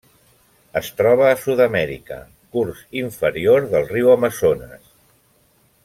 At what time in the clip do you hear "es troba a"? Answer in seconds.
0.79-1.35